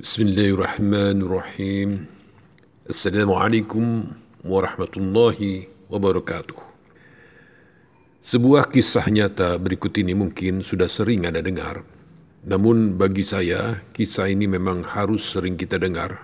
[0.00, 2.08] Bismillahirrahmanirrahim.
[2.88, 4.08] Assalamualaikum
[4.40, 6.56] warahmatullahi wabarakatuh.
[8.24, 11.84] Sebuah kisah nyata berikut ini mungkin sudah sering Anda dengar.
[12.48, 16.16] Namun bagi saya, kisah ini memang harus sering kita dengar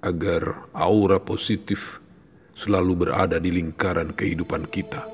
[0.00, 2.00] agar aura positif
[2.56, 5.04] selalu berada di lingkaran kehidupan kita.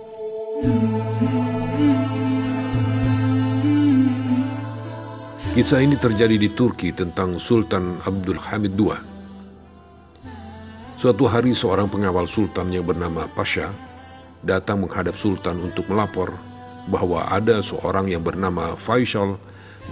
[5.57, 8.93] Kisah ini terjadi di Turki tentang Sultan Abdul Hamid II.
[11.00, 13.72] Suatu hari seorang pengawal sultan yang bernama Pasha
[14.44, 16.36] datang menghadap sultan untuk melapor
[16.93, 19.40] bahwa ada seorang yang bernama Faisal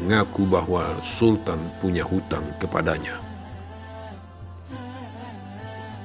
[0.05, 3.17] mengaku bahwa sultan punya hutang kepadanya.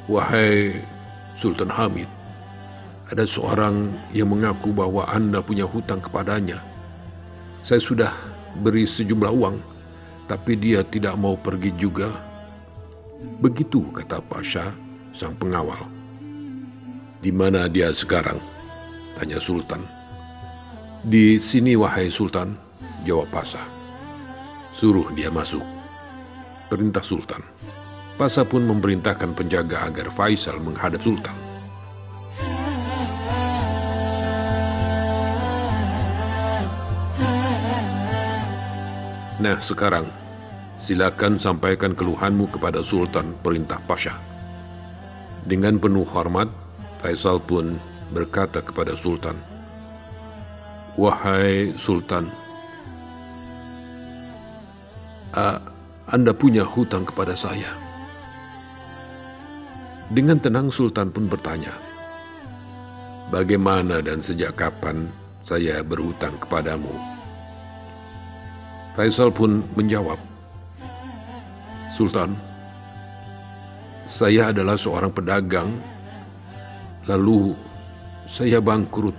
[0.08, 0.80] Wahai
[1.36, 2.08] Sultan Hamid,
[3.12, 6.64] ada seorang yang mengaku bahwa Anda punya hutang kepadanya.
[7.68, 9.58] Saya sudah beri sejumlah uang,
[10.26, 12.10] tapi dia tidak mau pergi juga.
[13.42, 14.74] Begitu kata Pasha,
[15.14, 15.86] sang pengawal.
[17.20, 18.40] Di mana dia sekarang?
[19.20, 19.84] Tanya Sultan.
[21.04, 22.56] Di sini wahai Sultan,
[23.04, 23.60] jawab Pasha.
[24.76, 25.64] Suruh dia masuk.
[26.72, 27.44] Perintah Sultan.
[28.16, 31.49] Pasha pun memerintahkan penjaga agar Faisal menghadap Sultan.
[39.40, 40.04] Nah sekarang,
[40.84, 44.20] silakan sampaikan keluhanmu kepada Sultan Perintah Pasha.
[45.48, 46.52] Dengan penuh hormat,
[47.00, 47.80] Faisal pun
[48.12, 49.40] berkata kepada Sultan,
[51.00, 52.28] Wahai Sultan,
[55.32, 55.64] uh,
[56.12, 57.72] Anda punya hutang kepada saya.
[60.12, 61.72] Dengan tenang Sultan pun bertanya,
[63.32, 65.08] Bagaimana dan sejak kapan
[65.48, 67.19] saya berhutang kepadamu?
[69.00, 70.20] Faisal pun menjawab,
[71.96, 72.36] Sultan,
[74.04, 75.72] saya adalah seorang pedagang,
[77.08, 77.56] lalu
[78.28, 79.16] saya bangkrut.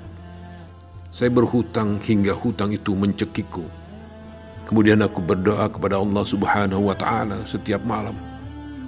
[1.09, 3.65] Saya berhutang hingga hutang itu mencekikku.
[4.69, 8.21] Kemudian aku berdoa kepada Allah Subhanahu wa taala setiap malam.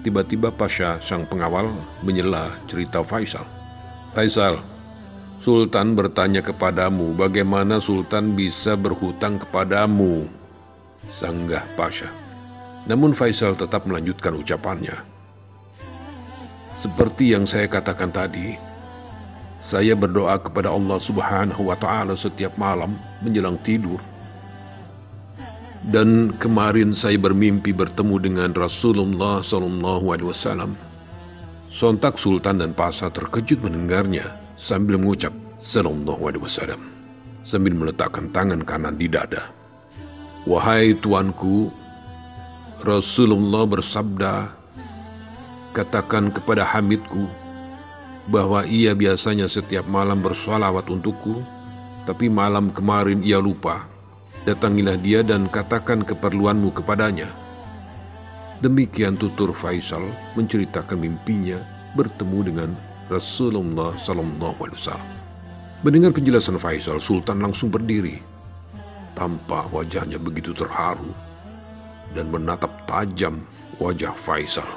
[0.05, 1.73] Tiba-tiba Pasha sang pengawal
[2.05, 3.49] menyela cerita Faisal.
[4.13, 4.61] Faisal,
[5.41, 10.42] Sultan bertanya kepadamu bagaimana Sultan bisa berhutang kepadamu
[11.11, 12.11] sanggah Pasha.
[12.87, 14.95] Namun Faisal tetap melanjutkan ucapannya.
[16.79, 18.59] Seperti yang saya katakan tadi,
[19.63, 24.03] saya berdoa kepada Allah Subhanahu wa taala setiap malam menjelang tidur.
[25.83, 30.75] Dan kemarin saya bermimpi bertemu dengan Rasulullah sallallahu alaihi wasallam.
[31.71, 34.27] Sontak Sultan dan Pasha terkejut mendengarnya
[34.59, 36.83] sambil mengucap sallallahu alaihi wasallam
[37.43, 39.62] sambil meletakkan tangan kanan di dada.
[40.43, 41.71] Wahai tuanku,
[42.83, 44.51] Rasulullah bersabda,
[45.71, 47.31] katakan kepada Hamidku
[48.27, 51.47] bahwa ia biasanya setiap malam bersolawat untukku,
[52.11, 53.87] tapi malam kemarin ia lupa.
[54.43, 57.31] Datangilah dia dan katakan keperluanmu kepadanya.
[58.59, 60.03] Demikian tutur Faisal
[60.35, 61.63] menceritakan mimpinya
[61.95, 62.71] bertemu dengan
[63.07, 65.11] Rasulullah Sallallahu Alaihi Wasallam.
[65.87, 68.32] Mendengar penjelasan Faisal, Sultan langsung berdiri
[69.13, 71.13] Tampak wajahnya begitu terharu
[72.17, 73.45] dan menatap tajam
[73.77, 74.69] wajah Faisal.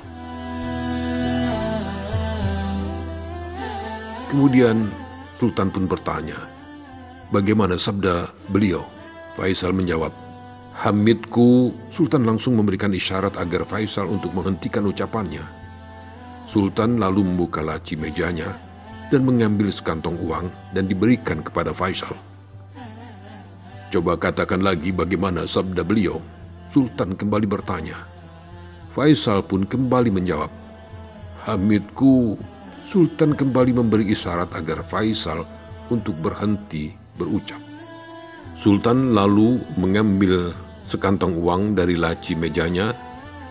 [4.31, 4.91] Kemudian
[5.39, 6.35] Sultan pun bertanya,
[7.31, 8.83] bagaimana sabda beliau?
[9.35, 10.15] Faisal menjawab,
[10.75, 15.43] Hamidku, Sultan langsung memberikan isyarat agar Faisal untuk menghentikan ucapannya.
[16.51, 18.51] Sultan lalu membuka laci mejanya
[19.11, 22.15] dan mengambil sekantong uang dan diberikan kepada Faisal.
[23.93, 26.19] Coba katakan lagi bagaimana sabda beliau.
[26.73, 28.03] Sultan kembali bertanya.
[28.95, 30.51] Faisal pun kembali menjawab.
[31.45, 32.39] Hamidku,
[32.85, 35.45] Sultan kembali memberi isyarat agar Faisal
[35.93, 37.59] untuk berhenti berucap.
[38.55, 40.55] Sultan lalu mengambil
[40.87, 42.95] sekantong uang dari laci mejanya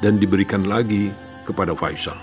[0.01, 1.13] dan diberikan lagi
[1.45, 2.17] kepada Faisal.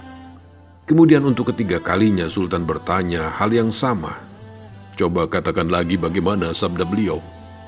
[0.90, 4.18] Kemudian untuk ketiga kalinya Sultan bertanya hal yang sama.
[4.98, 7.22] Coba katakan lagi bagaimana sabda beliau.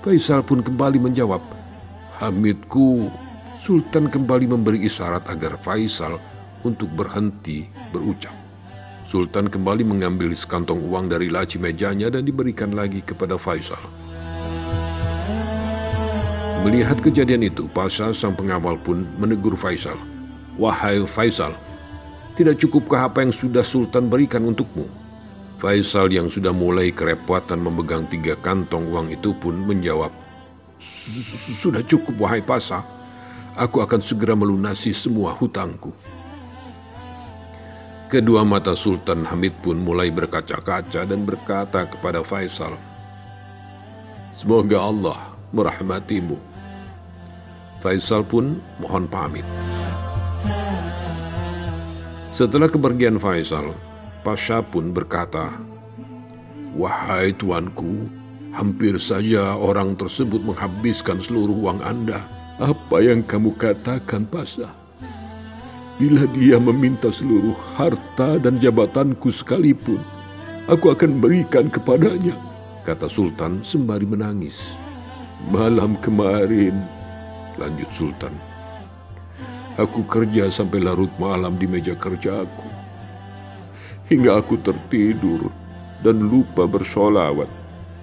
[0.03, 1.39] Faisal pun kembali menjawab,
[2.19, 3.07] Hamidku,
[3.63, 6.19] Sultan kembali memberi isyarat agar Faisal
[6.67, 8.35] untuk berhenti berucap.
[9.07, 13.79] Sultan kembali mengambil sekantong uang dari laci mejanya dan diberikan lagi kepada Faisal.
[16.67, 19.95] Melihat kejadian itu, Pasha sang pengawal pun menegur Faisal.
[20.59, 21.55] Wahai Faisal,
[22.35, 24.83] tidak cukupkah apa yang sudah Sultan berikan untukmu?
[25.63, 30.12] Faisal yang sudah mulai kerepotan memegang tiga kantong uang itu pun menjawab,
[31.56, 32.83] Sudah cukup wahai Pasha.
[33.56, 35.95] aku akan segera melunasi semua hutangku.
[38.12, 42.75] Kedua mata Sultan Hamid pun mulai berkaca-kaca dan berkata kepada Faisal,
[44.36, 46.36] Semoga Allah merahmatimu.
[47.80, 49.48] Faisal pun mohon pamit.
[52.36, 53.71] Setelah kepergian Faisal,
[54.23, 55.51] Pasha pun berkata,
[56.79, 58.07] Wahai tuanku,
[58.55, 62.23] hampir saja orang tersebut menghabiskan seluruh uang Anda.
[62.55, 64.71] Apa yang kamu katakan, Pasha?
[65.99, 69.99] Bila dia meminta seluruh harta dan jabatanku sekalipun,
[70.71, 72.33] aku akan berikan kepadanya,
[72.87, 74.57] kata Sultan sembari menangis.
[75.51, 76.73] Malam kemarin,
[77.59, 78.33] lanjut Sultan,
[79.77, 82.72] aku kerja sampai larut malam di meja kerjaku.
[84.11, 85.47] Hingga aku tertidur
[86.03, 87.47] dan lupa bersolawat.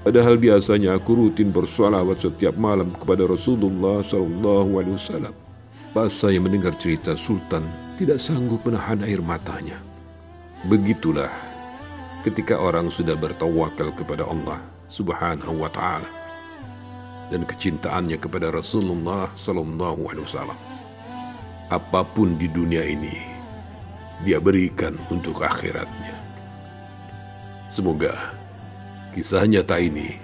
[0.00, 5.29] Padahal biasanya aku rutin bersolawat setiap malam kepada Rasulullah SAW.
[5.93, 7.69] Pas saya mendengar cerita Sultan
[8.00, 9.76] tidak sanggup menahan air matanya.
[10.64, 11.29] Begitulah
[12.25, 14.56] ketika orang sudah bertawakal kepada Allah
[14.88, 16.08] Subhanahu wa taala
[17.29, 20.58] dan kecintaannya kepada Rasulullah sallallahu alaihi wasallam.
[21.70, 23.30] Apa pun di dunia ini
[24.25, 26.14] dia berikan untuk akhiratnya.
[27.72, 28.34] Semoga
[29.17, 30.19] kisah nyata ini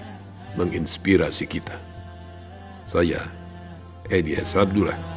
[0.58, 1.76] menginspirasi kita.
[2.86, 3.26] Saya
[4.06, 5.16] Elias Abdullah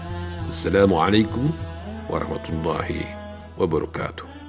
[0.49, 1.53] Assalamualaikum
[2.09, 3.05] warahmatullahi
[3.53, 4.48] wabarakatuh.